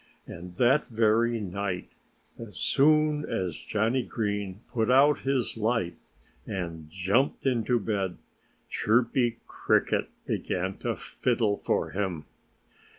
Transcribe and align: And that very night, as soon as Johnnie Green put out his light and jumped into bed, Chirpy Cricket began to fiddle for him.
And 0.25 0.55
that 0.57 0.87
very 0.87 1.39
night, 1.39 1.91
as 2.39 2.57
soon 2.57 3.23
as 3.23 3.55
Johnnie 3.55 4.01
Green 4.01 4.61
put 4.73 4.89
out 4.89 5.19
his 5.19 5.57
light 5.57 5.95
and 6.47 6.89
jumped 6.89 7.45
into 7.45 7.79
bed, 7.79 8.17
Chirpy 8.67 9.37
Cricket 9.45 10.09
began 10.25 10.75
to 10.79 10.95
fiddle 10.95 11.55
for 11.55 11.91
him. 11.91 12.25